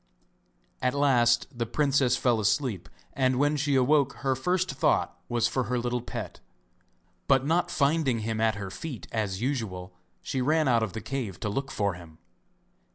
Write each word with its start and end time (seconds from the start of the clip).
At 0.81 0.95
last 0.95 1.45
the 1.55 1.67
princess 1.67 2.17
fell 2.17 2.39
asleep, 2.39 2.89
and 3.13 3.37
when 3.37 3.55
she 3.55 3.75
awoke 3.75 4.13
her 4.25 4.33
first 4.35 4.71
thought 4.71 5.15
was 5.29 5.47
for 5.47 5.65
her 5.65 5.77
little 5.77 6.01
pet, 6.01 6.39
but 7.27 7.45
not 7.45 7.69
finding 7.69 8.21
him 8.21 8.41
at 8.41 8.55
her 8.55 8.71
feet 8.71 9.05
as 9.11 9.41
usual, 9.43 9.93
she 10.23 10.41
ran 10.41 10.67
out 10.67 10.81
of 10.81 10.93
the 10.93 11.01
cave 11.01 11.39
to 11.41 11.49
look 11.49 11.69
for 11.69 11.93
him. 11.93 12.17